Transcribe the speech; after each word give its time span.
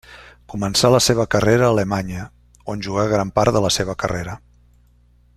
Començà 0.53 0.89
la 0.93 1.01
seva 1.07 1.25
carrera 1.35 1.67
a 1.67 1.73
Alemanya, 1.75 2.23
on 2.73 2.81
jugà 2.87 3.05
gran 3.11 3.33
part 3.39 3.57
de 3.57 3.63
la 3.67 3.73
seva 3.79 3.97
carrera. 4.05 4.39